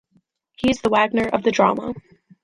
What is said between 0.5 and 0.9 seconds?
He is the